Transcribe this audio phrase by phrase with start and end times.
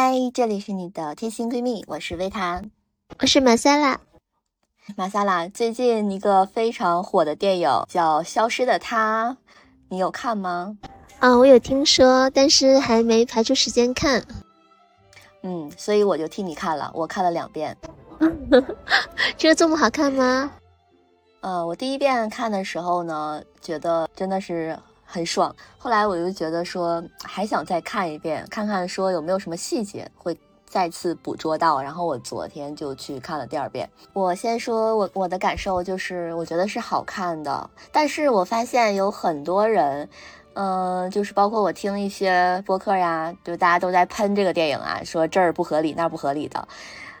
[0.00, 2.62] 嗨，这里是你的贴心闺蜜，我是维塔，
[3.18, 3.98] 我是马萨拉。
[4.94, 9.36] 马萨拉，最近一个非常火的电影叫《消失的她》，
[9.88, 10.78] 你有看吗？
[11.18, 14.24] 啊，我有听说，但是还没排出时间看。
[15.42, 17.76] 嗯，所以我就替你看了，我看了两遍。
[19.36, 20.52] 这个这么好看吗？
[21.40, 24.78] 呃，我第一遍看的时候呢，觉得真的是
[25.10, 25.54] 很爽。
[25.78, 31.80] 后来我就觉得说，还想再看一遍，看看说有没有什么细节会再次捕捉到。
[31.80, 33.88] 然后我昨天就去看了第二遍。
[34.12, 40.06] 我先说我我的感受就是，我觉得是好看的，但是我发现有很多人，
[40.52, 46.68] 嗯，就是包括我听一些播客呀，就大家都在喷这个电影啊，说这儿不合理，那儿不合理的。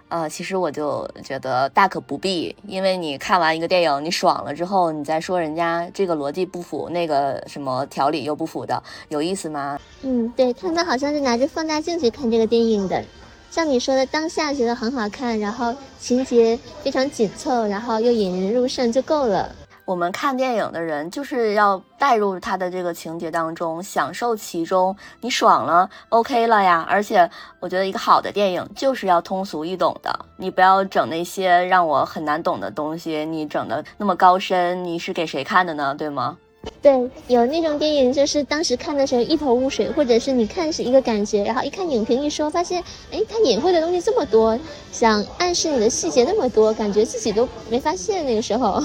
[0.08, 9.78] 呃，其实我就觉得大可不必，因为你看完一个电影，你爽了之后，你再说人家这个逻辑不符，那个什么条理又不符的，有意思吗？
[10.00, 13.04] 嗯，对他们好像是拿着放大镜去看这个电影的，
[13.50, 19.54] 像你说的，当下觉得很好看，然后情节非常紧凑，然后又引人入胜就够了。
[19.88, 24.94] 我们看电影的人就是要带入他的这个情节当中，享受其中。
[25.22, 26.86] 你爽了，OK 了呀。
[26.86, 33.24] 而且我觉得一个好的电影就是要通俗易懂的，你不要整那些让我很难懂的东西。
[33.24, 35.94] 你整的那么高深，你是给谁看的呢？
[35.96, 36.36] 对吗？
[36.82, 44.58] 对，有那种电影就是当时看的时候一头雾水，或者是你看是一个感觉，然后一看影评一说，发现哎，他隐晦的东西这么多，
[44.92, 48.82] 想暗示你的细节那么多，感觉自己都没发现那个时候。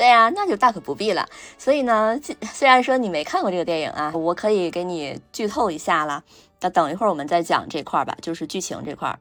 [0.00, 1.28] 对呀，那就大可不必了。
[1.58, 2.18] 所以呢，
[2.54, 6.24] 虽然说你没看过这个电影啊，我可以给你剧透一下了。
[6.62, 9.18] 那等一会儿我们再讲这块儿吧，就是剧情这块儿。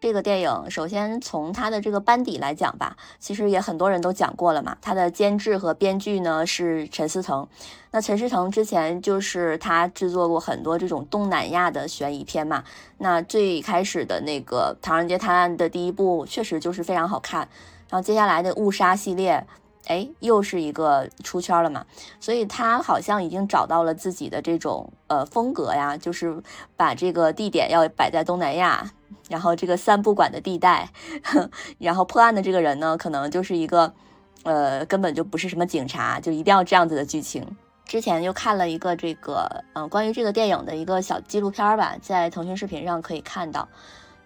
[0.00, 4.78] 这个电影首先从它的这个班底来讲吧，其实也很多人都讲过了嘛。
[4.80, 7.44] 它的监制和编剧呢是陈思诚。
[7.90, 12.62] 那陈思诚之前就是他制作过很多这种东南亚的悬疑片嘛。
[12.98, 17.48] 那最开始的那个《唐人街探案》的第一部确实就是非常好看。
[17.88, 19.44] 然后接下来的《误杀》系列。
[19.86, 21.86] 哎，又是一个出圈了嘛，
[22.18, 26.42] 所以他好像已经找到了自己的这种呃风格呀，就是
[26.76, 28.90] 把这个地点要摆在东南亚，
[29.28, 30.90] 然后这个三不管的地带，
[31.78, 33.94] 然后破案的这个人呢，可能就是一个
[34.42, 37.56] 呃根本就不是什么警察，就一定要这样子的剧情。
[37.84, 43.68] 之前又看了一个这个嗯关于这个电影的一个小纪录片吧，在腾讯视频上可以看到，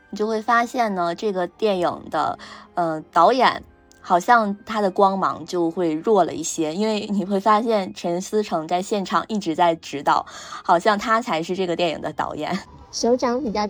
[0.08, 2.38] 你就会发现呢，这个电影的
[2.72, 3.62] 嗯导演。
[4.00, 10.24] 好像他的光芒就会弱了一些，因为你会发现陈思诚在现场一直在指导，
[10.64, 12.58] 好像他才是这个电影的导演，
[12.90, 13.68] 手掌比较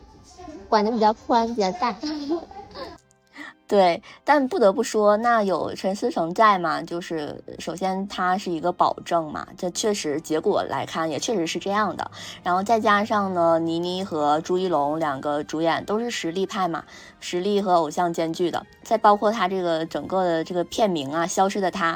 [0.69, 1.95] 管的比较宽，比较大。
[3.70, 6.82] 对，但不得不说，那有陈思诚在嘛？
[6.82, 12.10] 就是首先他是一个保证嘛，这确实结果来看也确实是这样的。
[12.42, 16.82] 然后再加上呢，倪妮和朱一龙两个主演都是实力派嘛，
[17.20, 18.66] 实力和偶像兼具的。
[18.82, 21.94] 再包括他这个整个的这个片名啊，《消失的他》，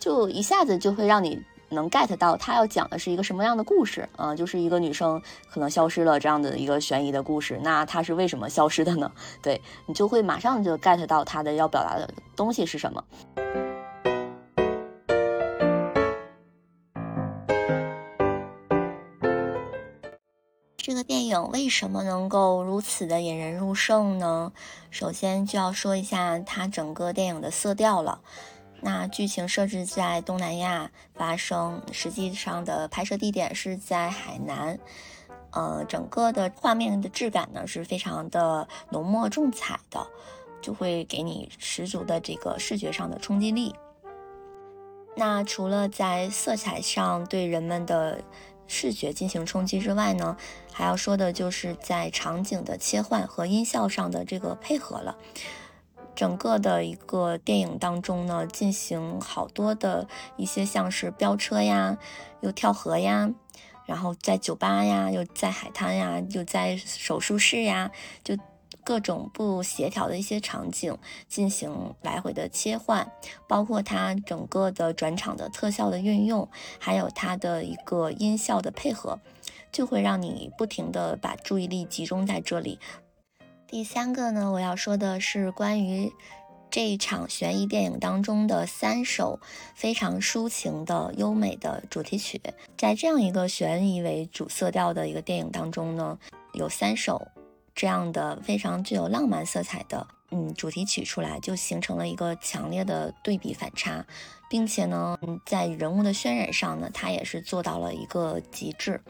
[0.00, 1.40] 就一下子就会让你。
[1.72, 4.34] 能 get 到他要讲的是一个什么样的故事啊？
[4.34, 7.60] 就是一个女生可能消失了这样的一个悬疑的故事。
[7.62, 9.10] 那她是为什么消失的呢？
[9.42, 13.04] 对你就会马上就 get 到他的要表达的东西是什么。
[20.84, 24.52] 这个电影为什么能够如此的引人入胜呢？
[24.90, 28.20] 首先就要说一下它整个电影的色调了。
[28.84, 34.76] 那剧情设置在东南亚发生，实际上的拍摄地点是在海南，
[35.52, 40.04] 呃，整个的画面的质感呢是非常的浓墨重彩的，
[40.60, 43.72] 就会给你十足的这个视觉上的冲击力。
[45.14, 48.20] 那除了在色彩上对人们的
[48.66, 50.36] 视觉进行冲击之外呢，
[50.72, 55.16] 还要说的就是在场景的切换和音效上的这个配合了。
[56.14, 60.06] 整个的一个电影当中呢，进行好多的
[60.36, 61.98] 一些像是飙车呀，
[62.40, 63.30] 又跳河呀，
[63.86, 67.90] 然后在酒吧呀，又在海滩呀，又在手术室呀，
[68.22, 68.36] 就
[68.84, 70.98] 各种不协调的一些场景
[71.28, 73.10] 进行来回的切换，
[73.48, 76.48] 包括它整个的转场的特效的运用，
[76.78, 79.20] 还有它的一个音效的配合，
[79.70, 82.78] 就会让你不停的把注意力集中在这里。
[83.72, 86.12] 第三个呢，我要说的是关于
[86.70, 89.40] 这一场悬疑电影当中的三首
[89.74, 92.38] 非常抒情的优美的主题曲。
[92.76, 96.18] 在这样一个悬疑为主色调的一个电影当中呢，
[96.52, 97.26] 有三首
[97.74, 104.04] 这样的非常具有浪漫色彩的嗯主题曲出来，就形成了一个强烈的对比反差，
[104.50, 109.00] 并且呢，在人物的渲染上呢，它也是做到了一个极致。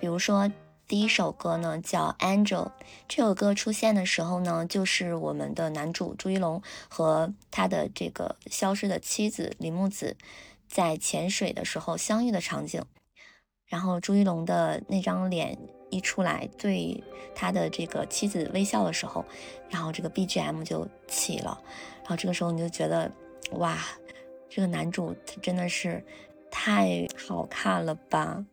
[0.00, 0.50] 比如说。
[0.86, 2.66] 第一首歌呢叫《Angel》，
[3.08, 10.16] 这首歌出现的时候呢，就是我们的男主朱一龙和他的这个消失的妻子李木子
[10.68, 12.82] 在潜水的时候相遇的场景。
[13.66, 15.58] 然后朱一龙的那张脸
[15.90, 17.02] 一出来，对
[17.34, 19.24] 他的这个妻子微笑的时候，
[19.70, 21.58] 然后这个 BGM 就起了，
[22.02, 23.10] 然后这个时候你就觉得，
[23.52, 23.78] 哇，
[24.50, 26.04] 这个男主他真的是
[26.50, 28.44] 太好看了吧。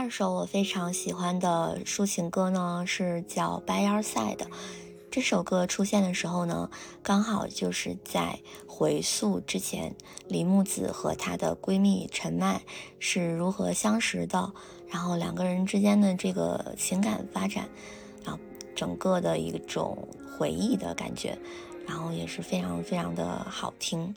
[0.00, 4.36] 二首我非常喜欢的抒情歌呢，是叫《By Your Side》。
[5.10, 6.70] 这首歌出现的时候呢，
[7.02, 9.94] 刚好就是在回溯之前，
[10.26, 12.62] 李木子和她的闺蜜陈麦
[12.98, 14.54] 是如何相识的，
[14.88, 17.68] 然后两个人之间的这个情感发展，
[18.24, 18.40] 然后
[18.74, 20.08] 整个的一种
[20.38, 21.38] 回忆的感觉，
[21.86, 24.16] 然后也是非常非常的好听。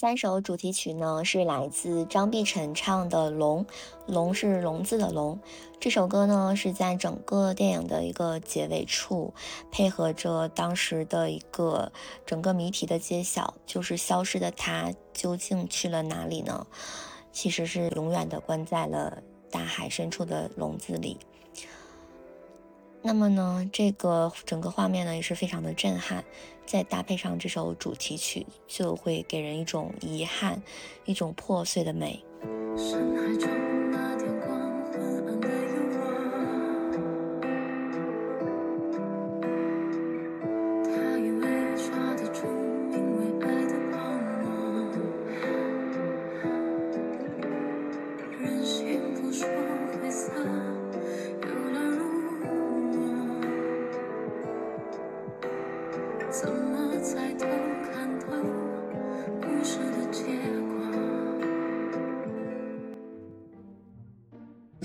[0.00, 3.66] 三首主题曲呢，是来自张碧晨唱的《龙》，
[4.06, 5.38] 龙是龙字的龙。
[5.78, 9.34] 这首歌呢，是在整个电影的一个结尾处，
[9.70, 11.92] 配合着当时的一个
[12.24, 16.66] 整个谜题的揭晓，就是消失的他究竟去了哪里呢？
[17.30, 21.18] 其实是永远的关在了大海深处的笼子里。
[23.02, 26.22] 那么呢，这个整个画面呢也是非常的震撼，
[26.66, 30.62] 再搭配上这首主题曲，就会给人一种遗憾，
[31.06, 32.22] 一种破碎的美。
[32.76, 33.48] 深海中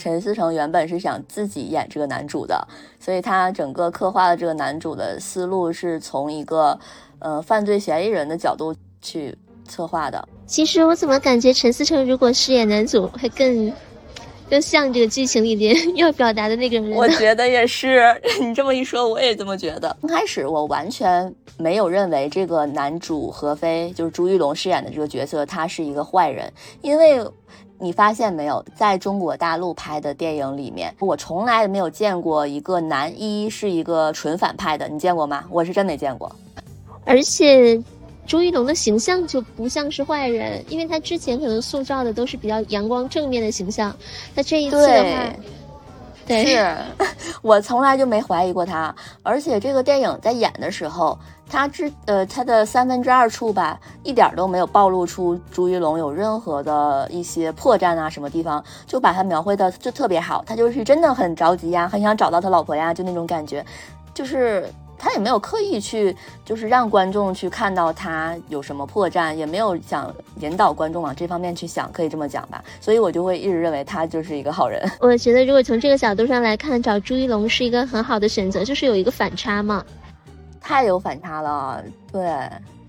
[0.06, 2.68] 陈思诚原本是想自己演这个男主的，
[3.00, 6.80] 所以他整个刻画的这个男主的思路是从一个
[7.18, 9.36] 呃犯罪嫌疑人的角度去
[9.68, 10.30] 策划的。
[10.46, 13.74] 其实我怎么感觉陈思诚如果饰演男主会更
[14.48, 16.92] 更像这个剧情里边 要表达的那个人？
[16.92, 19.98] 我觉得也是， 你这么一说，我也这么觉得。
[20.04, 26.54] 刚开始我完全没有认为这个男主何非就是朱一龙饰演的这个角色，他是一个坏人，
[26.84, 27.26] 因为。
[27.78, 35.44] 你发现没有，在中国大陆拍的电影里面，我从来没有见过一个男一是一个纯反派的，你见过吗？
[35.50, 36.34] 我是真没见过。
[37.06, 37.82] 而且，
[38.26, 43.96] 朱一龙的形象就不像是坏人，因为他之前可能塑造的都是比较阳光正面的形象，
[44.34, 45.34] 那这一次的话。
[46.28, 46.76] 是
[47.42, 51.18] 我从来就没怀疑过他，而且这个电影在演的时候，
[51.50, 63.64] 他之呃他的三分之二处吧，一点都没有暴露出朱一龙有任何的一些破绽啊，什么地方就把他描绘的就特别好，他就是真的很着急呀，很想找到他老婆呀，就那种感觉，
[64.14, 64.68] 就是。
[64.98, 72.64] 他也没有刻意去，就是让观众去看到他有什么破绽，也没有想引导观众往这方面去想，可以这么讲吧。
[72.80, 74.90] 所以我就会一直认为他就是一个好人。
[75.02, 79.84] 我觉得如果从这个角度上来看，找朱一龙是一个很好的选择，就是有一个反差嘛。
[80.62, 82.24] 太有反差了，对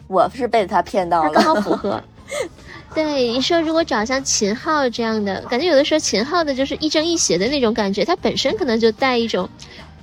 [0.07, 2.03] 我是被他骗到了，刚好符合。
[2.95, 9.49] 对你说，如果找像秦昊这样的，感觉有的时候秦昊的就是亦正亦邪的那种感觉，他本身可能就带一种。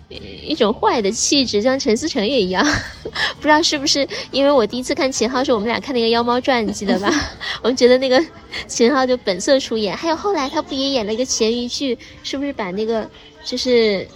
[0.10, 2.64] 一种坏的气质，像陈思诚也一样，
[3.40, 7.10] 不知道是不是因为我第一次看秦昊是我们俩看那个《妖猫传》，你记得吧？
[7.64, 8.24] 我们觉得那个
[8.68, 13.10] 秦昊就本色出演，还有后来他不也演了一个《咸鱼剧》，是不是把那个
[13.44, 14.08] 就是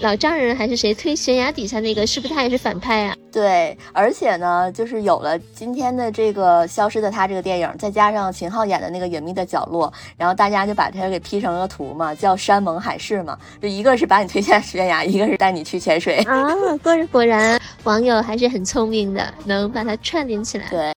[0.00, 3.16] 老丈人还是谁推悬崖底下那个，是不是他也是反派啊？
[3.32, 16.54] 对，而且呢，就是有了今天的这个《消失的他》这个电影，再加上秦昊演的那个《隐秘的角落》，然后大家就把他给 P 成了图嘛，叫山盟海誓嘛，就一个是把你推下悬崖，一个是带你去潜水啊。
[16.82, 20.68] 果然果然，网友还是很聪明的，能把它串联起来。
[20.70, 20.92] 对。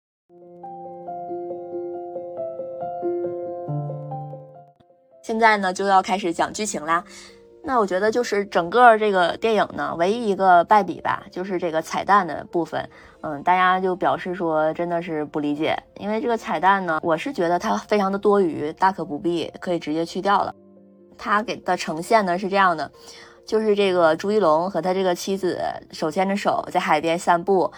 [5.22, 7.04] 现在呢，就要开始讲剧情啦。
[7.64, 12.88] 那我觉得就是整个这个电影呢，唯一一个败笔吧，就是这个彩蛋的部分。
[13.20, 20.54] 嗯，大家就表示说真的是不理解，因为这个彩蛋呢，我是觉得它非常的多余，大可不必，可以直接去掉了。
[21.18, 22.90] 他给的呈现呢是这样的，
[23.44, 25.60] 就是这个朱一龙和他这个妻子
[25.90, 27.70] 手牵着手在海边散步，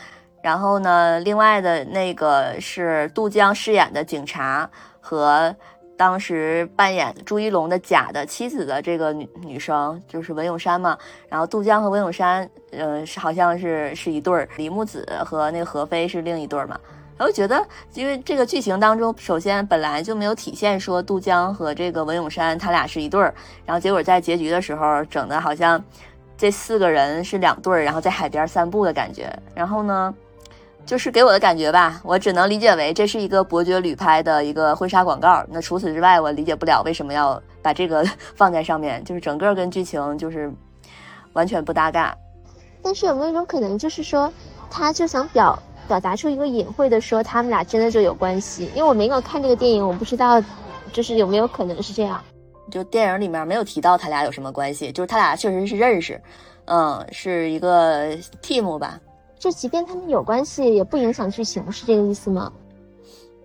[0.43, 4.71] 然后呢，另外的那个是杜江饰演的警察
[5.01, 5.57] 和。
[6.01, 10.97] 当时扮演朱一龙的假的妻子的这个女女生就是文咏珊嘛，
[11.29, 16.81] 然后杜江和文咏珊，嗯，好像是是一对儿，李木子和那个何非是另一对儿嘛。
[17.19, 23.35] 然后觉得，因为这个剧情当中，首先本来就没有体现说杜江和这个文咏珊他俩是一对儿，
[23.67, 25.85] 然后结果在结局的时候整的好像
[26.35, 29.31] 这四个人是两对儿，然后在海边散步的感觉。
[29.55, 30.15] 然后呢？
[30.91, 35.41] 就是给我的感觉吧，我只能理解为这是一个伯爵旅拍的一个婚纱广告。
[35.49, 38.05] 那除此之外，我理解不了为什么要把这个
[38.35, 40.53] 放在上面，就是整个跟剧情就是
[41.33, 42.13] 完全不搭嘎。
[42.83, 44.33] 但是有没有一种可能，就是说
[44.69, 45.57] 他就想表
[45.87, 48.69] 表达出一个隐晦的说他们俩真的就有关系？
[48.75, 50.43] 因为我没有看这个电影，我不知道
[50.93, 52.21] 就是有没有可能是这样。
[52.69, 56.21] 就电影里面没有提到他俩有什么关系，就是他俩确实是认识，
[56.65, 58.99] 嗯，是一个 team 吧。
[59.41, 62.53] 就即便他们有关系，也不影响剧情，是这个意思吗？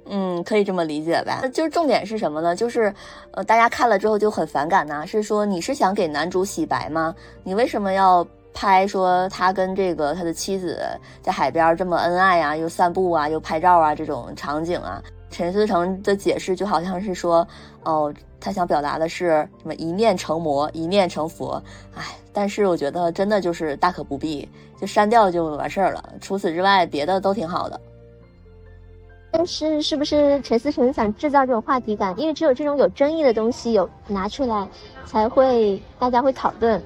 [0.08, 1.42] 嗯，可以这么理解吧。
[1.54, 2.56] 就是重点是什么呢？
[2.56, 2.94] 就是，
[3.32, 5.06] 呃，大家看了之后就很反感呐。
[5.06, 7.16] 是说你是想给男主洗白吗？
[7.44, 10.80] 你为什么要拍说他跟这个他的妻子
[11.22, 15.02] 在海边这么恩爱啊，又散步啊，又拍照啊这种场景啊？
[15.32, 17.48] 陈思诚的解释就好像是说，
[17.84, 18.14] 哦，
[18.46, 19.28] 他想表达的是
[19.60, 21.60] 什么一念成魔，一念成佛。
[21.96, 24.48] 哎，但是我觉得真的就是大可不必。
[24.80, 26.14] 就删掉就完事儿了。
[26.22, 27.82] 除此之外，别的都挺好的。
[29.32, 32.14] 但是，是不是陈思诚想制造这种话题感？
[32.20, 34.68] 因为只有这种有争议的东西有拿出来，
[35.08, 36.80] 才会大家会讨论。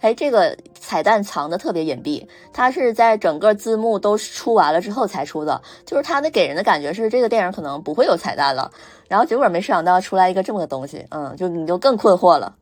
[0.00, 5.60] 哎，这个彩蛋藏的特别隐蔽，它是在整个字幕都出完了之后才出的。
[5.84, 8.70] 就是它的给人的感觉是这个电影可能不会有彩蛋了，
[9.08, 12.54] 然后结果没想到出来一个这么个东西，嗯，就你就更困惑了。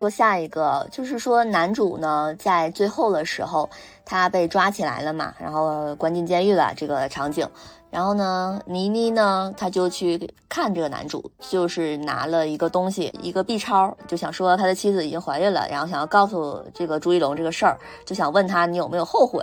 [0.00, 3.68] 说下一个，就是说男主呢，在最后的时候，
[4.02, 7.46] 他被抓起来了嘛，然后关进监狱了这个场景，
[7.90, 19.42] 然后呢，倪妮呢，他就去看这个男主，就是拿了一个东西，一个 B 超，就想说他的妻子已经怀孕了，然后想要告诉这个朱一龙这个事儿，就想问他你有没有后悔。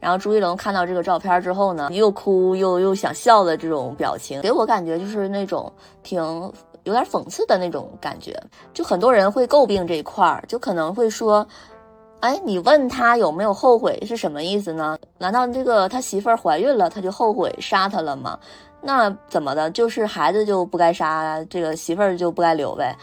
[0.00, 5.72] 然后朱一龙看到这个照片之后呢，又哭又又想笑的这种表情，给我感觉就是那种
[6.02, 6.52] 挺。
[6.84, 8.38] 有点讽刺的那种感觉，
[8.74, 11.48] 就很多人会诟病这一块儿，就可能会说，
[12.24, 14.98] 哎，你问他有没有后悔是什么意思呢？
[15.18, 18.38] 难道这个他媳妇儿怀孕了，他就后悔杀他了吗？
[18.80, 19.70] 那怎么的？
[19.72, 22.96] 就是孩子就不该杀，这个媳妇儿就不该留呗？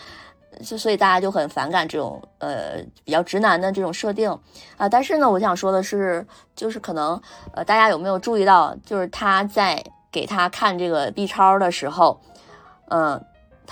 [0.66, 4.28] 就所以大家就很反感这种呃比较直男的这种设定
[4.76, 4.90] 啊。
[4.90, 6.26] 但是呢，我想说的是，
[6.56, 7.22] 就是可能
[7.54, 12.20] 呃大家有没有注意到，就是他在给他看这个 B 超的时候，
[12.90, 13.24] 嗯。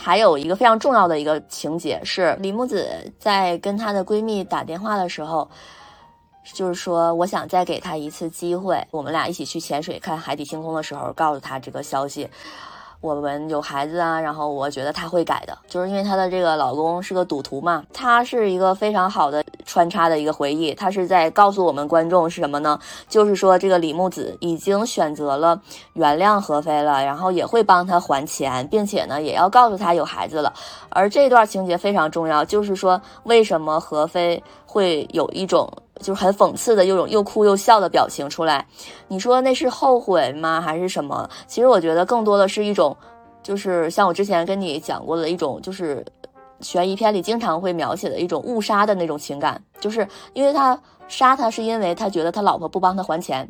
[0.01, 2.88] 还有一个非常重要的一个情节是，李木子
[3.20, 5.50] 在跟她的闺蜜打电话的时候，
[6.53, 12.29] 就是说我想再给她一次机会，我们俩一起去潜水看海底星空的时候，告诉她这个消息。
[13.01, 22.77] 我们有孩子啊，然后我觉得他会改的，就是因为她的这个老公是个赌徒嘛，她是一个非常好的穿插的一个回忆，她是在告诉我们观众是什么呢？
[23.08, 25.62] 就是说这个李木子已经选择了
[25.94, 30.53] 原谅何飞了，然后也会帮他还钱，并且呢也要告诉他有孩子了。
[30.89, 35.72] 而这段情节非常重要，就是说为什么何飞会有一种。
[36.00, 38.65] 就是很讽刺的，又又哭又笑的表情出来，
[39.08, 41.29] 你说那是后悔吗，还是什么？
[41.46, 42.96] 其实我觉得更多的是一种，
[43.44, 46.06] 就是像我之前跟你讲过的一种，就是
[46.62, 53.48] 悬疑片里经常会描写的一种误杀的那种情感，就是因为他杀他是因为他觉得他老婆不帮他还钱。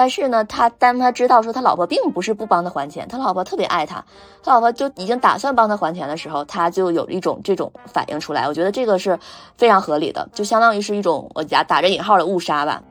[0.00, 4.02] 但是呢，他当他知道说他老婆并不是不帮他还钱，他老婆特别爱他，
[4.42, 8.48] 他老婆就已经打算帮他还钱的时候，他就有一种这种反应出来。
[8.48, 9.18] 我觉得这个是
[9.58, 12.82] 非常合理的，就相当于是一种我打打着引号的误杀吧。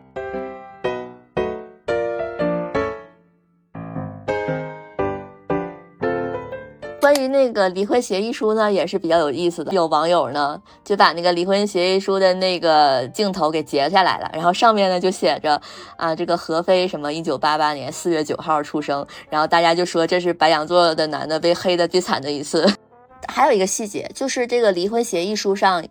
[7.10, 9.72] 关于那个离婚协议书呢，也是比较有意思的。
[9.74, 15.60] 有网友呢就把那个离婚协议书的那个镜头给截下来了，然后上面呢就写着
[15.98, 22.72] 啊，这个何飞什么一九八八年四月九号出生，然后大家就说这是白羊座的男的被黑的最惨的一次。
[23.28, 25.84] 还有一个细节就是这个离婚协议书上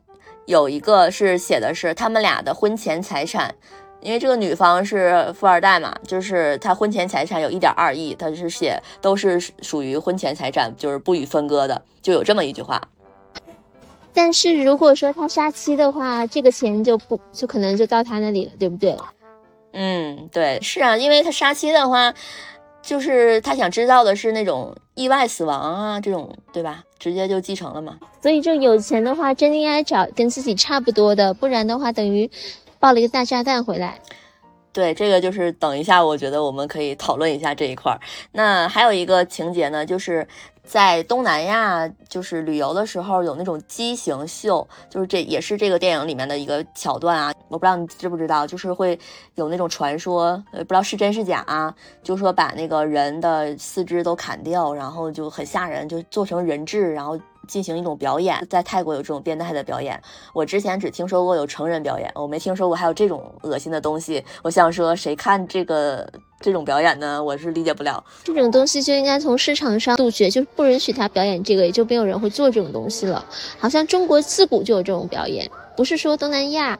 [0.47, 3.53] 有一个是写的是他们俩的婚前财产。
[4.01, 12.81] 因为这个女方是富二代嘛，就是她婚前财产有一点二亿，她是写都是属于婚前财产，就是不予分割的，就有这么一句话。
[14.15, 18.97] 但是如果说他杀妻的话，这个钱就不就可能就到他那里了，对不对？
[19.73, 22.13] 嗯，对，是啊，因为他杀妻的话，
[22.83, 26.83] 就是他想知道的是那种意外死亡啊，这种对吧？
[26.99, 27.97] 直接就继承了嘛。
[28.21, 32.31] 所以就有钱的话，真应该找跟自己差不多的，不然的话等于。
[32.81, 34.01] 爆了一个大炸弹回来，
[34.73, 37.99] 对，这个就是等一下，我觉得我们可以讨论一下这一块儿。
[38.33, 40.27] 那还有一个情节呢，就是
[40.63, 47.33] 在东南亚就是旅游的时候有那种畸形秀，就是这也是这个电影里面的一个桥段啊。
[47.49, 48.97] 我不知道你知不知道，就是会
[49.35, 57.19] 有那种传说，呃，不知道是真是假啊，就说把那个人的四肢都砍掉，然后就很吓人，就做成人质，然后。
[57.47, 60.01] 进行一种表演，在泰国有这种变态的表演。
[60.33, 64.25] 我之前只听说过有成人表演，我没听说过还有这种恶心的东西。
[64.43, 67.23] 我想说，谁看这个这种表演呢？
[67.23, 68.03] 我是理解不了。
[68.25, 73.25] 这种东西就应该从市场上杜绝，就不允许他表演这个，也就没有人会做这种东西了。
[73.59, 76.79] 好像中国自古就有这种表演，不是说东南亚，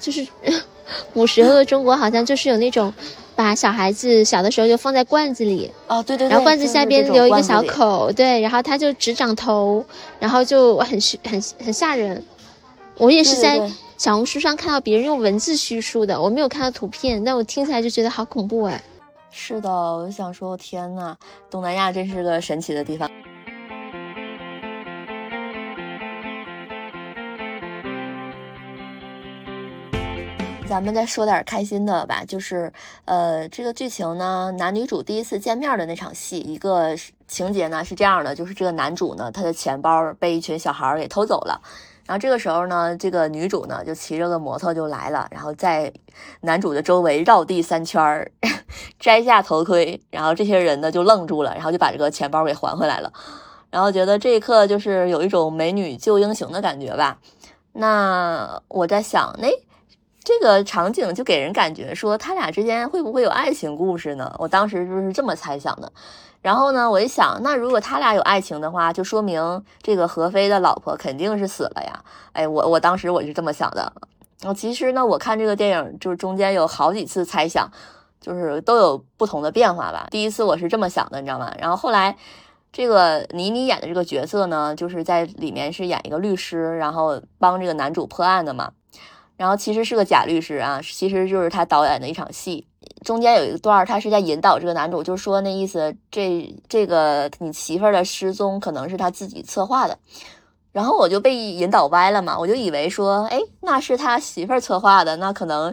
[0.00, 0.26] 就是
[1.12, 2.92] 古时候的中国好像就是有那种。
[3.38, 9.84] 把小孩子小的时候就放在罐子里哦，对对对，然后罐子下边留一个小口，对，然后它就只长头，
[10.18, 12.20] 然后就很很很吓人。
[12.96, 18.82] 我也是在小红书上看到别人用文字叙述的，我没有看到图片，但我听起来就觉得好恐怖哎。
[19.30, 21.16] 是的，我想说，天呐，
[21.48, 23.08] 东南亚真是个神奇的地方。
[30.68, 32.70] 咱们再说点开心的吧，就是，
[33.06, 36.94] 呃，这个剧情呢，男女主第一次见面的那场戏，一个
[37.26, 41.58] 情节呢是这样的，就是这个男主呢，他的钱包被一群小孩给偷走了，
[42.06, 45.90] 然后这个时候呢，这个女主呢就骑着个摩托就来了，然后在
[46.42, 48.30] 男主的周围绕地三圈儿，
[49.00, 53.10] 摘下头盔，然后这些人呢就愣住了，然后就把这个钱包给还回来了，
[53.70, 57.18] 然后觉得这一刻就是有一种美女救英雄的感觉吧。
[57.72, 59.48] 那我在想，那。
[60.28, 64.30] 这个场景就给人感觉说他俩之间会不会有爱情故事呢？
[64.38, 65.90] 我当时就是这么猜想的。
[66.42, 72.04] 然后呢，我一想，那如果他俩有爱情的话，就说明这个何飞的老婆肯定是死了呀。
[72.34, 73.90] 哎，我我当时我是这么想的。
[74.44, 77.66] 我其实呢，我看这个电影就是中间有好几次猜想，
[78.20, 80.08] 就是都有不同的变化吧。
[80.10, 81.50] 第一次我是这么想的，你知道吗？
[81.58, 82.14] 然后后来
[82.70, 88.72] 这个倪妮演的这个角色呢，就是在里面是演一个律师，然后帮这个男主破案的嘛。
[89.38, 92.66] 然后其实是个假律师啊，其实就是他导演的一场戏。
[93.04, 99.96] 中间有一段，他是在引导这个男主，就是说那意思，这这个你媳妇儿的失踪可能是他自己策划的。
[100.72, 105.72] 然后我就被引导歪了嘛，我就以为说，哎，那是他媳妇儿策划的，那可能，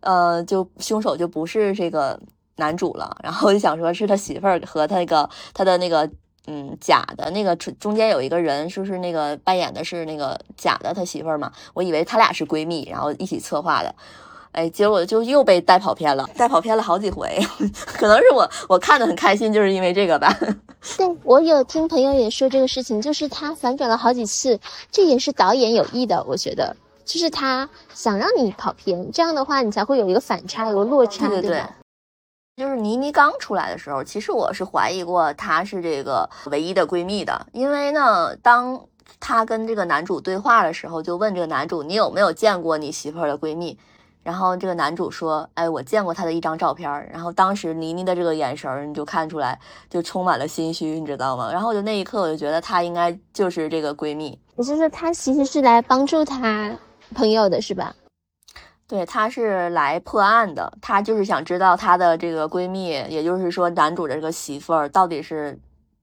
[0.00, 2.18] 呃，就凶手就不是这个
[2.56, 3.14] 男主了。
[3.22, 6.10] 然后我就想说，是他媳妇儿和他那个他的那个。
[6.46, 13.94] 嗯，假的那个中中间有一个人，说是那个扮演的是那个假的他媳妇儿嘛，我以为他俩是闺蜜，然后一起策划的，
[14.50, 17.38] 哎，结果就又被带跑偏了，带跑偏了好几回，
[17.86, 20.36] 可能是我我看的很开心，就是因为这个吧。
[20.98, 24.58] 对我有听朋友也说这个事情，就是他反转了好几次，
[24.90, 26.74] 这也是导演有意的，我觉得，
[27.04, 31.62] 就是他想让你跑偏，这样的话你才会有一个反差，有个落差，对对。
[32.54, 38.78] 就是倪妮刚出来的时候，其实我是怀疑过她是这个唯一的闺蜜的，因为呢，当
[39.18, 43.78] 她跟这个男主对话的时候，就问这个男主：“你有没有见过你媳妇儿的闺蜜？”
[44.22, 51.50] 然后这个男主说：“哎，我见过她的一张照片。”然后当时倪妮的这个眼神，你就看出来就充满了心虚，你知道吗？
[51.50, 54.38] 然后就那一刻，我就觉得她应该就是这个闺蜜。
[54.56, 56.70] 也就是说，她其实是来帮助她
[57.14, 57.94] 朋友的，是吧？
[58.92, 65.58] 对，她是来破案的，她就是想知道她的这个闺蜜，也就是说男主的这个媳妇儿到底是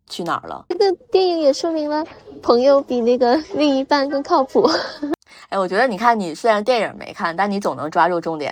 [0.08, 0.65] 去哪儿了。
[0.69, 2.04] 这个电影也说明了，
[2.41, 4.67] 朋友比那个 另一半更靠谱。
[5.49, 8.52] 哎，我觉得你看，你虽然电影没看，但你总能抓住重点。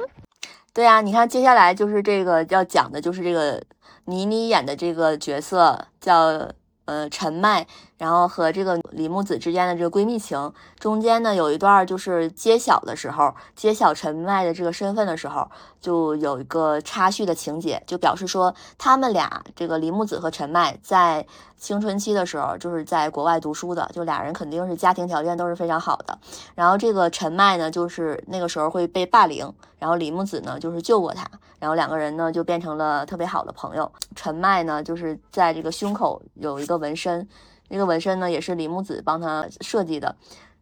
[0.72, 3.62] 对呀，你看接下来就是这个要讲的，就是这个
[4.06, 6.48] 倪妮演的这个角色叫
[6.86, 7.66] 呃陈麦，
[7.98, 21.26] 然后和这个李木子之间的这个闺蜜情，中间呢有一段就是揭晓的时候，揭晓陈麦的这个身份的时候，就有一个插叙的情节，就表示说他们俩这个李木子和陈麦在
[21.58, 26.16] 青春期的时候就是在国外读书的，就俩人肯定是家庭条件都是非常好的。
[26.54, 33.90] 然后这个陈麦呢，就是那个时候会被霸凌，然后李木子呢就是救过他，然后两个人呢就变成了特别好的朋友。
[34.14, 37.28] 陈麦呢就是在这个胸口有一个纹身，
[37.68, 40.14] 那个纹身呢也是李木子帮他设计的。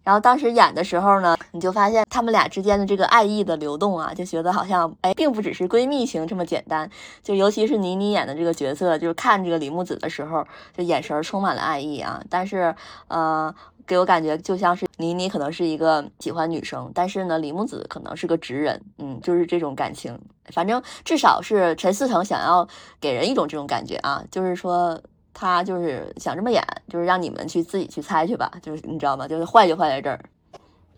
[0.03, 6.89] 然后当时演的时候呢，你就发现他们俩之间的这个爱意的流动啊，就觉得好像哎，并不只是闺蜜情这么简单。
[7.25, 12.23] 就尤其是倪妮演的这个角色，就是看这个李木子的时候，就眼神充满了爱意啊。
[12.31, 12.73] 但是
[13.09, 13.53] 呃，
[13.85, 20.17] 给我感觉就像是倪妮可能是一个喜欢女生，但是呢，李木子可能是个直人，嗯，就是这种感情。
[20.53, 22.69] 反正至少是陈思诚想要
[23.01, 25.01] 给人一种这种感觉啊，就是说。
[25.39, 29.29] 他就是想这么演，就是让你们去自己去猜去吧，就是你知道吗？
[29.29, 30.19] 就是坏就坏在这儿，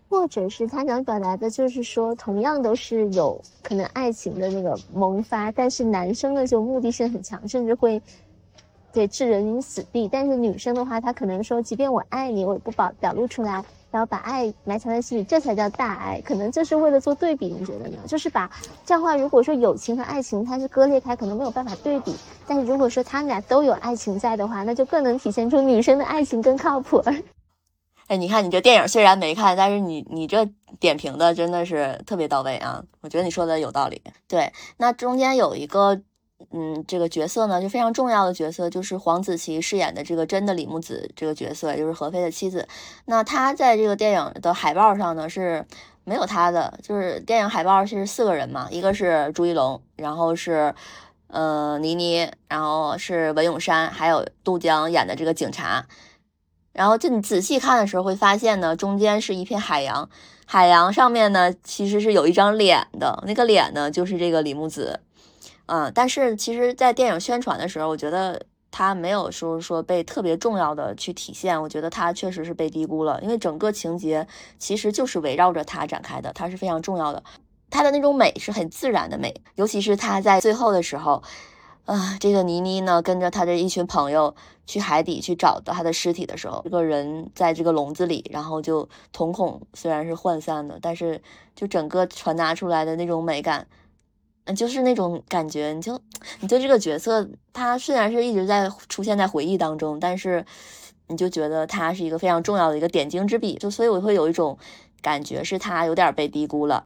[0.07, 8.01] 或者是他想表达的就是说，同样都是有可能爱情的那个萌发，但是男生呢就目的性很强，甚至会
[8.93, 13.61] 对置人于死地，但是女生的话，她可能说，即便我爱你，我也不表表露出来。
[13.91, 16.21] 然后把爱埋藏在心里，这才叫大爱。
[16.21, 17.97] 可能就是为了做对比，你觉得呢？
[18.07, 18.49] 就是把
[18.85, 22.15] 这样话，如果说友情和爱情它是割裂开，可能没有办法对比。
[22.47, 27.03] 但是如果说他们俩都有爱情在的话，那就更能体现出女生的爱情更靠谱。
[28.07, 30.45] 哎，你看你这电影虽然没看，但是你你这
[30.79, 32.83] 点评的真的是特别到位啊！
[33.01, 34.01] 我觉得你说的有道理。
[34.27, 36.01] 对，那中间有一个。
[36.51, 42.67] 嗯，这个角色呢，就非常重要的角色，就是黄子琪饰演的这个真的李木子这个角色，就是何非的妻子。
[43.05, 45.65] 那她在这个电影的海报上呢是
[46.05, 50.73] 没有她的，就是电影海报是四个人嘛，一个是朱一龙，然后是
[51.27, 55.85] 呃倪妮，然后是文咏珊，还有杜江演的这个警察。
[56.71, 60.09] 然后就你仔细看的时候会发现呢，中间是一片海洋，
[60.45, 65.01] 海洋上面呢其实是有一张脸的，那个脸呢就是这个李木子。
[65.71, 71.61] 嗯，但是其实，在电影宣传的时候，我觉得他没有说说被特别重要的去体现。
[71.61, 74.27] 我觉得他确实是被低估了，因为整个情节
[74.57, 77.23] 其实就是围绕着他展开的，他是非常重要的。
[77.69, 81.21] 他的那种美是很自然的美，尤其是他在最后的时候，
[81.85, 91.21] 啊，这个倪妮呢跟着他的一群朋友去海底去找到他的尸体的时候，这个人在这个笼子里，然后就瞳孔虽然是涣散的，但是
[91.55, 93.67] 就整个传达出来的那种美感。
[94.55, 95.99] 就是那种感觉，你就
[96.39, 100.45] 你对这个角色，他虽然是一直在出现在回忆当中，但是
[101.07, 104.57] 你就觉得他是一个非常重要的一个点睛之笔，就所以我会有一种
[105.01, 106.85] 感觉是他有点被低估了。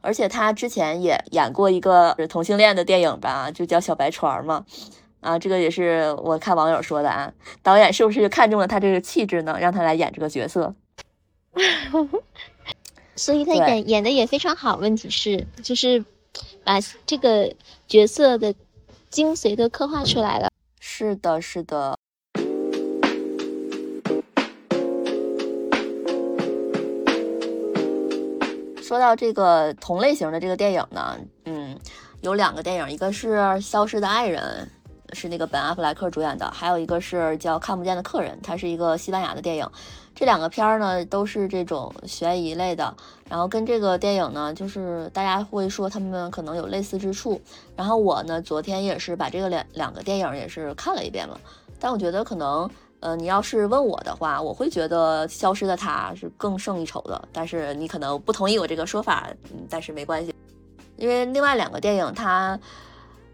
[0.00, 4.64] 而且他之前也演过一个同性恋的电影吧，就叫《小白船》嘛，
[5.20, 10.74] 啊，这个也是我看网友说的啊，导演是不是看中了他这个气质呢，让他来演这个角色？
[13.16, 16.04] 所以他演演的也非常好，问题是就是。
[16.64, 17.54] 把这个
[17.86, 18.54] 角色的
[19.10, 20.48] 精髓都刻画出来了。
[20.80, 21.96] 是的，是的。
[28.82, 31.76] 说到这个同类型的这个电影呢，嗯，
[32.20, 34.70] 有两个电影，一个是《消失的爱人》，
[35.14, 39.66] 是那个本阿弗莱克主演的，还有一个是叫《看不见的客人》，它是一个西班牙的电影。
[40.14, 42.94] 这两个片儿呢，都是这种悬疑类的，
[43.28, 47.40] 然后跟这个电影呢，就是大家会说他们可能有类似之处。
[47.74, 51.40] 然后我呢，昨天也是把这个两两个电影也是看了一遍了，
[51.80, 57.20] 但我觉得可能，呃，你要是问我的话，我会觉得《消失的她》是更胜一筹的。
[57.32, 60.32] 但是你可能不同意我这个说法，嗯，但是没关系，
[60.96, 62.56] 因为另外两个电影它，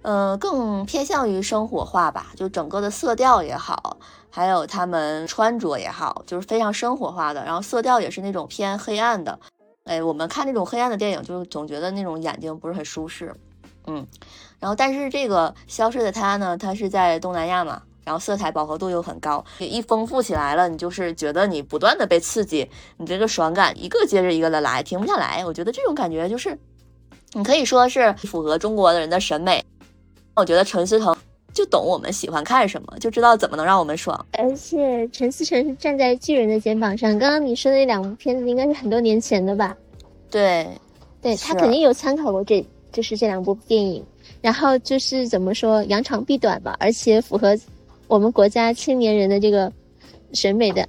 [0.03, 3.99] 呃，更偏向于生活化吧，就整个的色调也好。
[4.33, 9.39] 还有他们穿着也好，就是非常生活化的，然后色调也是那种偏黑暗的。
[9.85, 13.35] 哎，我们看那种黑暗的电影，就总觉得那种眼睛不是很舒适。
[13.87, 14.07] 嗯，
[14.61, 25.45] 然后但是这个消失的他呢，他是在东南亚嘛，然后色彩饱和度又很高，一丰富起来了，你就是觉得你不断的被刺激，你这个爽感一个接着一个的来，停不下来。
[25.45, 26.57] 我觉得这种感觉就是，
[27.33, 29.65] 你可以说是符合中国的人的审美。
[30.41, 31.15] 我觉得陈思诚。
[31.53, 34.25] 就懂我们喜欢看什么，就知道怎么能让我们爽。
[34.35, 37.19] 而且陈思诚是站在巨人的肩膀上。
[37.19, 39.77] 刚刚你说的那两部片子应该是很多年前的吧？
[40.31, 40.65] 对，
[41.21, 44.03] 对他肯定有参考过这，就是这两部电影。
[44.41, 47.59] 然后就是怎么说，扬长避短吧，而且符合
[48.07, 49.71] 我们国家青年人的这个
[50.33, 50.89] 审美的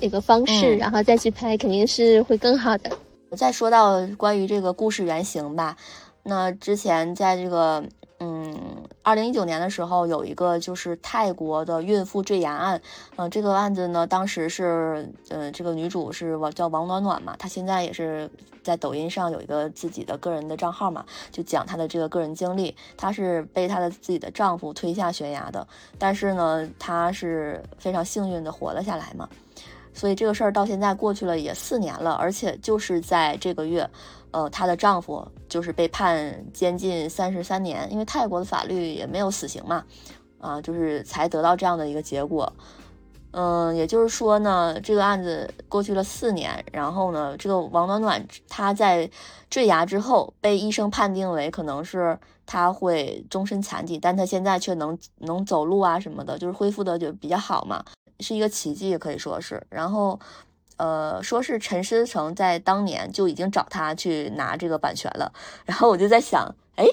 [0.00, 2.90] 那个方式，然后再去拍，肯定是会更好的。
[3.36, 5.76] 再说到关于这个故事原型吧，
[6.22, 7.84] 那之前在这个。
[8.18, 12.80] 嗯，二零一九年的时候，有一个就是泰国的孕妇坠崖案，
[13.16, 18.30] 嗯，这个案子呢，当时是，呃，这个女主是王叫王暖暖嘛，她现在也是
[18.62, 29.28] 在抖音上有一个自己的个人的账号嘛，就讲她的这个个人经历，她是被她的自己的丈夫推下悬崖的，但是呢，她是非常幸运的活了下来嘛，
[29.92, 33.86] 所以这个事儿到现在过去了也四年了，而且就是在这个月。
[34.36, 39.82] 呃，她的丈夫就是被判监禁三十三年，因为泰国的法律也没有死刑嘛，
[40.38, 42.52] 啊，就是才得到这样的一个结果。
[43.30, 49.10] 嗯，也就是说呢，这个案子过去了四年，然后呢，这个王暖暖她在
[49.48, 57.82] 坠崖之后被医生判定为可能是她会终身残疾，但她现在却能能走路啊什么的，就是恢复的就比较好嘛，
[58.20, 59.66] 是一个奇迹可以说是。
[59.70, 60.20] 然后。
[60.76, 65.32] 呃，说是陈思诚在当年就已经找他去拿这个版权了，
[65.64, 66.86] 然后我就在想，哎，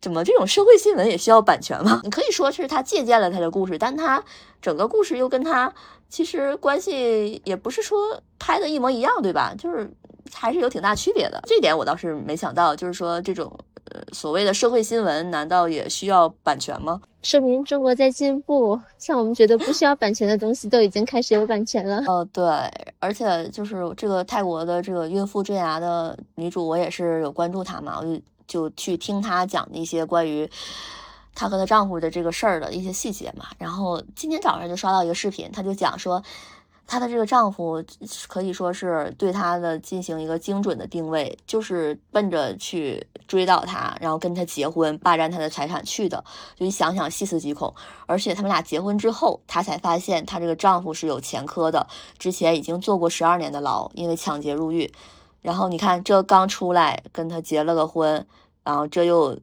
[0.00, 2.00] 怎么这种社会新闻也需要版权吗？
[2.04, 4.22] 你可以说是他借鉴了他的故事，但他
[4.62, 5.72] 整个故事又跟他
[6.08, 9.54] 其实关系也不是说拍的一模一样，对吧？
[9.58, 9.90] 就是
[10.32, 13.52] 还是有挺大区别的，这点我倒是没想到，就是说这种。
[13.90, 17.00] 呃，所谓的社会新闻难道也需要版权吗？
[17.22, 22.02] 说明中国在进步，像我们觉得不需要版权的东西，都已经开始有版权了。
[22.06, 22.44] 哦，对，
[22.98, 30.48] 而且就是这个泰国的这个孕妇坠崖的女主，我也是有关注她嘛，我就就去听她讲一些关于
[31.34, 33.46] 她和她丈夫的这个事儿的一些细节嘛。
[33.58, 36.22] 然后今天早上就刷到一个视频，她就讲说。
[36.88, 37.84] 她的这个丈夫
[38.28, 46.24] 可以说是对她的进行一个精准的定位，就是奔着去追到她，然后跟她结婚，霸占她的财产去的。
[46.56, 47.72] 就你想想，细思极恐。
[48.06, 51.86] 而且他们俩结婚之后，她才发现她这个丈夫是有前科的，
[52.18, 54.90] 之前已经坐过十二年的牢，因为抢劫入狱。
[55.42, 58.26] 然后你看，这刚出来跟他结了个婚，
[58.64, 59.38] 然后这又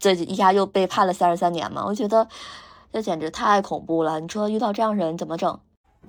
[0.00, 1.84] 这一下又被判了三十三年嘛？
[1.86, 2.26] 我觉得
[2.92, 4.18] 这简直太恐怖了。
[4.18, 5.60] 你说遇到这样人怎么整？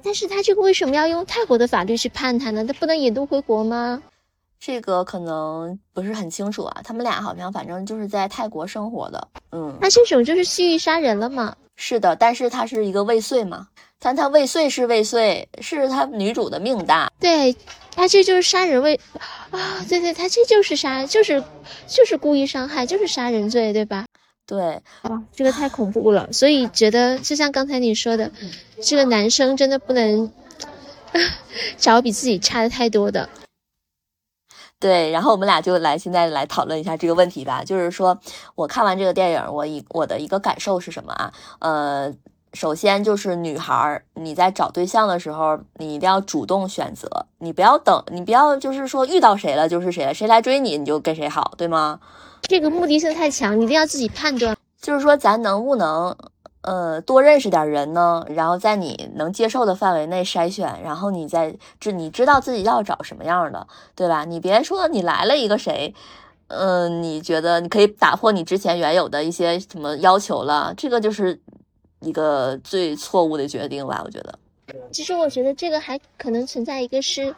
[0.03, 2.65] 但是他这个为什么要用泰国的法律去判他呢？
[2.65, 4.01] 他不能引渡回国吗？
[4.59, 6.81] 这个可能不是很清楚啊。
[6.83, 9.27] 他们俩好像反正就是在泰国生活的。
[9.51, 11.55] 嗯，那这种就是蓄意杀人了吗？
[11.77, 13.67] 是的，但是他是一个未遂嘛。
[14.03, 17.11] 但他未遂是未遂，是他女主的命大。
[17.19, 17.55] 对，
[17.95, 18.99] 他这就是杀人未
[19.51, 21.43] 啊，对对，他这就是杀，就是
[21.87, 24.05] 就是故意伤害，就是杀人罪，对吧？
[24.51, 28.29] 对，哇，这个太恐怖了，所以觉得就像刚才你说的，
[28.83, 30.29] 这个男生真的不能
[31.79, 33.29] 找比自己差的太多的。
[34.77, 37.63] 对，然后我们俩就来现在来讨论一下这个问题吧。
[37.63, 38.19] 就是说
[38.55, 41.31] 我看完这个电影，我一我的一个感受是什么啊？
[41.59, 42.13] 呃，
[42.51, 52.01] 首先就是女孩儿你在找对象的时候，你一定要主动选择，你不要等，你不要就是说遇到谁了就是谁了，谁来追你你就跟谁好，对吗？
[52.43, 54.55] 这个目的性太强，你一定要自己判断。
[54.81, 56.15] 就是说，咱能不能，
[56.61, 58.25] 呃，多认识点人呢？
[58.29, 64.25] 然后在你能接受的范围内筛选，然后你再知你知道自己要找什么样的，对吧？
[64.25, 65.93] 你别说你来了一个谁，
[66.47, 71.39] 嗯，你觉得你可以打破你之前原有的一些什么要求了，这个就是
[71.99, 74.01] 一个最错误的决定吧？
[74.03, 74.33] 我觉得。
[74.91, 77.35] 其实我觉得这个还可能存在一个是。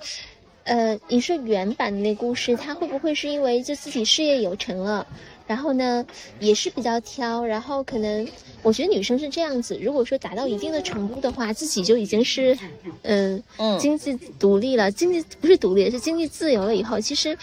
[0.63, 5.05] 呃，你说原版的那故事，他会不会是因为就自己事业有成了，
[5.45, 6.05] 然后呢，
[6.39, 8.25] 也是比较挑，然后可能
[8.61, 12.57] 我觉得女生是这样子，如果说达到一定的程度的话，自己就已经是，
[13.01, 17.37] 嗯嗯，经济独立了，经济不是独立，是经济自由了以后，其实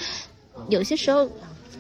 [0.69, 1.29] 有些时候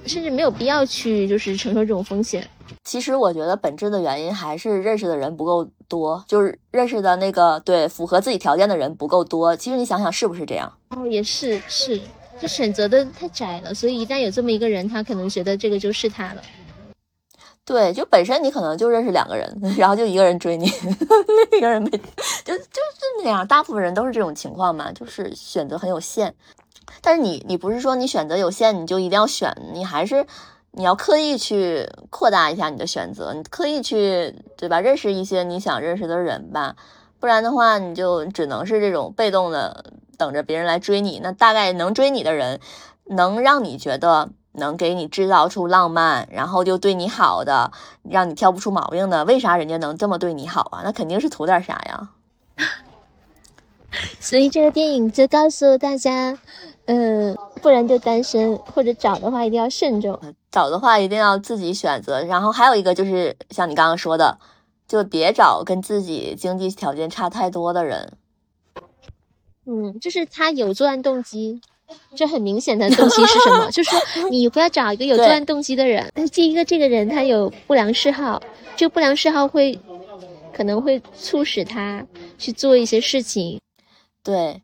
[0.06, 2.46] 甚至没有必要去就是承受这种风险。
[2.84, 9.54] 其实我觉得本质的原因还是认识的人不够多，就是认识的那个对符合自己条件的人不够多。
[9.56, 10.72] 其实你想想是不是这样？
[10.90, 12.00] 哦，也是是，
[12.40, 16.42] 就选择的太窄了，所以一旦有这么一个人，他可能觉得这个就是他了。
[17.64, 20.66] 对，就本身你可能就认识两个人， 然后就一个人追你，
[21.50, 23.46] 另一个人没，就就是那样。
[23.46, 26.34] 大部分人都是这种情况嘛，就是选择很有限。
[27.00, 30.26] 但是你你不是说你选择有限你就一定要选，你还是。
[30.72, 34.80] 你要刻意去扩大一下你的选择，你刻意去对吧？
[34.80, 36.76] 认识一些你想认识的人吧，
[37.18, 41.20] 不然的话，你就只能是这种被动的等着别人来追你。
[41.22, 42.60] 那大概能追你的人，
[43.06, 50.82] 能让你觉得能给你制造出浪漫，然后就对你好的，让你挑不出毛病的，为啥人家能这么对你好啊？
[50.84, 52.10] 那肯定是图点啥呀。
[54.20, 56.38] 所以这个电影就告诉大家。
[56.92, 60.18] 嗯，不然就单身，或者找的话一定要慎重。
[60.50, 62.20] 找的话一定要自己选择。
[62.24, 64.36] 然后还有一个就是像你刚刚说的，
[64.88, 68.12] 就别找跟自己经济条件差太多的人。
[69.66, 71.60] 嗯，就是他有作案动机。
[72.16, 73.70] 这很明显的动机是什么？
[73.70, 76.10] 就是说你不要找一个有作案动机的人。
[76.16, 78.42] 那第一个，这个人他有不良嗜好，
[78.76, 79.78] 这个不良嗜好会
[80.52, 82.04] 可能会促使他
[82.36, 83.60] 去做一些事情。
[84.24, 84.60] 对。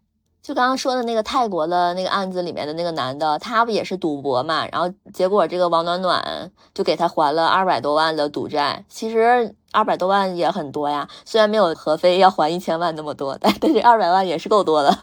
[0.46, 4.64] 就刚刚说的那个泰国的那个案子里面的那个男的，他不也是赌博嘛？
[4.70, 8.84] 然后结果这个王暖暖就给他还了二百多万的赌债。
[8.88, 14.96] 其实二百多万也很多呀，虽然没有何飞要还一千万那么多，但但是二百万也是够多的。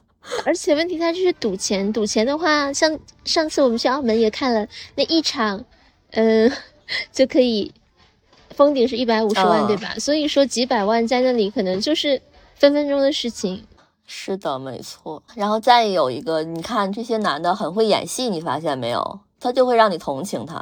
[0.46, 5.66] 而且问题他就是赌钱，赌钱的话，像上次我们去澳门也看了那一场，
[6.12, 6.50] 嗯，
[7.12, 7.74] 就可以
[8.52, 9.94] 封顶是一百五十万，对吧？
[10.00, 12.22] 所以说几百万在那里可能就是
[12.56, 13.66] 分分钟的事情。
[14.06, 15.22] 是的，没错。
[15.36, 19.20] 然后再有一个，你看这些男的很会演戏，你发现没有？
[19.40, 20.62] 他就会让你同情他。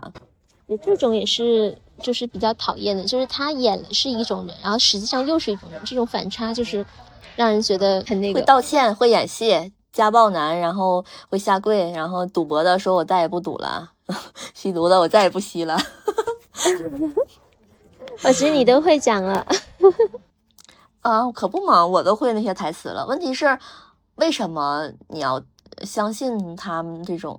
[0.84, 6.86] 这种也是，就是比较讨厌的，就是他演的是一种人，然后实际上又是一种人，这种反差就是
[7.36, 8.40] 让人觉得很那个。
[8.40, 13.92] 会道歉，会演戏，家暴男，然后会下跪，然后赌博的说：“我再也不赌了。
[14.56, 15.78] ”吸毒的我再也不吸了。
[18.24, 19.46] 我觉得你都会讲了。
[21.02, 23.06] 啊，可不嘛，我都会那些台词了。
[23.08, 23.58] 问题是，
[24.16, 25.42] 为什么你要
[25.84, 27.38] 相信他们这种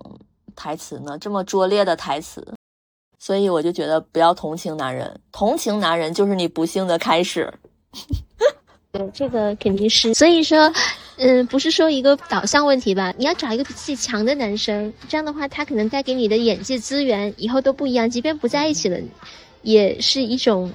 [0.56, 1.16] 台词呢？
[1.18, 2.44] 这么拙劣的台词，
[3.18, 7.52] 所以我就觉得不要同情男人，同情男人就是你不幸的开始。
[8.90, 10.12] 对，这个肯定是。
[10.12, 10.70] 所以说，
[11.16, 13.14] 嗯，不是说一个导向问题吧？
[13.16, 18.10] 你要找一个比自己强的男生，这样的话，他可能带给你的眼界资源以后都不一样。
[18.10, 18.98] 即便不在一起了，
[19.62, 20.70] 也是一种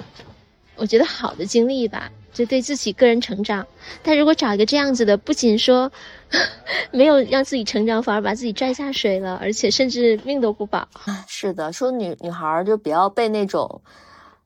[0.78, 2.10] 我觉得好的经历吧。
[2.38, 3.66] 就对自己个人成长，
[4.04, 5.92] 但如果找一个这样子的，不仅说
[6.94, 10.88] 没有让自己成长，反而把自己拽下水了，而且甚至命都不保。
[11.28, 13.82] 是的，说女女孩就不要被那种，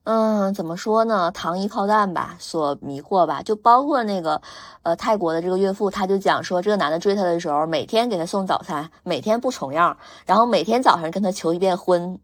[0.06, 3.42] 嗯，怎么说呢，糖衣炮弹吧所迷惑吧。
[3.44, 4.42] 就包括那个，
[4.84, 12.18] 呃，泰国的这个岳父，他就讲说，这个男的追她的时候，每天给她送早餐，每天不重样，然后每天早上跟她求一遍婚。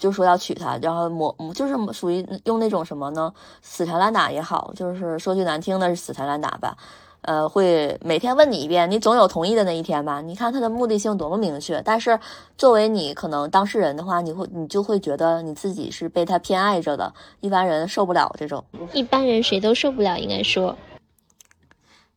[0.00, 3.32] 就说要娶她，然后抹就是属于用那种什么呢？
[3.62, 6.76] 死缠烂打也好，就是说句难听的是死缠烂打吧。
[7.22, 10.22] 呃，会每天问你一遍，你总有同意的那一天吧？
[10.22, 11.82] 你看他的目的性多么明确。
[11.84, 12.18] 但是
[12.56, 17.12] 作为你可能当事人的话，你会你就会觉得你自己是被他偏爱着的。
[17.40, 20.74] 一般人受不了这种，一般人谁都受不了，应该说。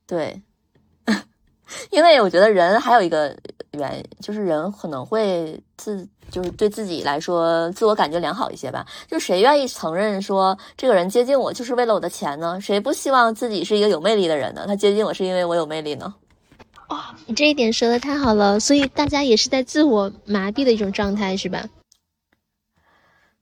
[0.08, 0.42] 对，
[1.92, 3.36] 因为我觉得人还有一个
[3.72, 6.08] 原因，就是人可能会自。
[6.32, 8.84] 就是对自己来说，自我感觉良好一些吧。
[9.08, 12.60] 就谁愿意承认说这个人接近我就是为了我的钱呢？
[12.60, 14.66] 谁不希望自己是一个有魅力的人呢？
[14.66, 16.12] 他接近我是因为我有魅力呢？
[16.90, 18.60] 哇，你这一点说的太好了。
[18.60, 21.70] 所以大家也是在自我麻痹的一种状态，是吧？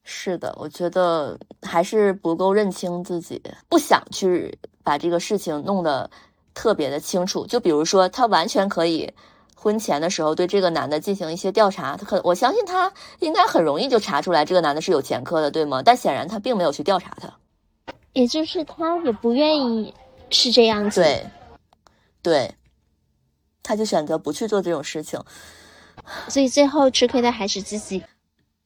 [0.03, 6.09] 是的，我觉得还是不够认清自己，不想去把这个事情弄得
[6.53, 7.45] 特别的清楚。
[7.45, 9.13] 就比如说，他完全可以。
[9.53, 15.83] 婚前的时候对这个男的进行一些调查，他可我相信他应该很容易就查出来这个男的是有前科的，对吗？
[15.85, 17.31] 但显然他并没有去调查他，
[18.13, 19.93] 也就是他也不愿意
[20.31, 21.27] 是这样子，对，
[22.23, 22.55] 对，
[23.61, 25.23] 他就选择不去做这种事情，
[26.27, 28.03] 所以最后吃亏的还是自己。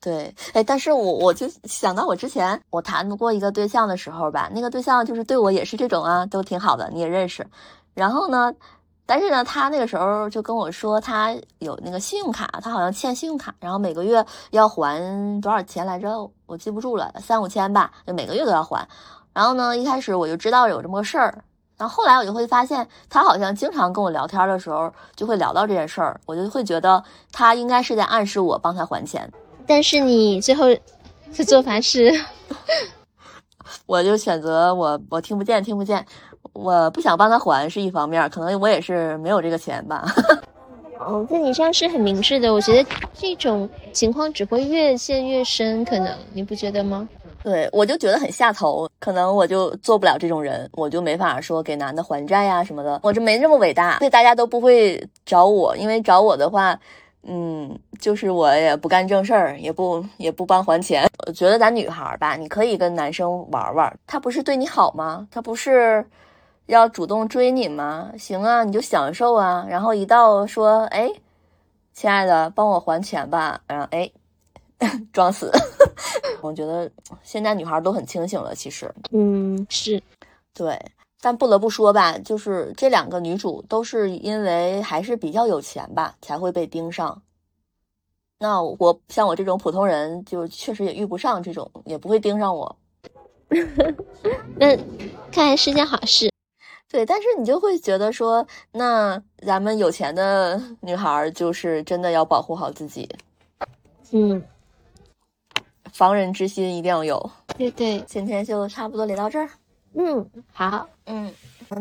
[0.02, 7.46] 对，哎，但是我我就想到我之前我谈过一个对象的时候吧，那个对象就是对我也是这种啊，都挺好的，你也认识，
[7.94, 8.54] 然后呢？
[9.08, 15.00] 但是呢，他那个时候就跟我说，他有那个信用卡，他好像欠信用卡，然后每个月要还
[15.42, 16.28] 多少钱来着？
[16.48, 18.88] 我记不住了，三五千吧，就每个月都要还。
[19.32, 21.44] 然后呢，一开始我就知道有这么个事儿，
[21.78, 29.32] 然后后来我就会发现，他好像经常跟我聊天的时候就会聊到这件事儿，我就会觉得他应该是在暗示我帮他还钱。
[29.68, 32.12] 但是你最后的做法是，
[33.86, 36.06] 我就选择我我听不见，听不见。
[36.54, 40.06] 我不想帮他还是一方面，可能我也是没有这个钱吧。
[40.98, 42.54] 哦，那你这样是很明智的。
[42.54, 47.08] 我觉得这种情况只会越陷越深，可能你不觉得吗？
[47.44, 56.80] 对，我就觉得很下头，可能我就做不了这种人，我就没法说给男的还债呀什么的，我这没那么伟大，所以大家都不会找我，因为找我的话，
[57.26, 61.08] 嗯，就是我也不干正事儿，也不也不帮还钱。
[61.28, 65.28] 我觉得咱女孩吧，你可以跟男生玩玩，他不是对你好吗？
[65.32, 66.06] 他不是。
[66.68, 68.12] 要主动追你吗？
[68.18, 69.64] 行啊，你就享受啊。
[69.70, 71.08] 然后一到说，哎，
[71.94, 73.62] 亲爱的，帮我还钱吧。
[73.68, 74.10] 然后哎，
[75.14, 75.52] 装死。
[76.42, 76.90] 我觉得
[77.22, 78.92] 现在女孩都很清醒了，其实。
[79.12, 80.02] 嗯，是，
[80.56, 80.76] 对。
[81.26, 87.20] 但不得不说吧就是这两个女主都是因为还是比较有钱吧才会被盯上。
[88.38, 92.78] 那我像我这种普通人就确实也遇不上这种也不会盯上我。
[94.56, 94.78] 那
[95.32, 96.32] 看来是件好事。
[96.88, 103.10] 对但是你就会觉得说那咱们有钱的女孩儿就是真的要保护好自己
[104.12, 104.40] 嗯。
[105.92, 108.00] 防人之心一定要有对对。
[108.02, 109.50] 今天就差不多聊到这儿。
[109.98, 111.34] 嗯，好，嗯，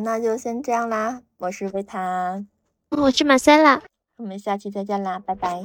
[0.02, 1.20] 那就先这样啦。
[1.38, 2.44] 我是维塔，
[2.90, 3.82] 我是马塞拉，
[4.16, 5.64] 我们下期再见啦，拜拜。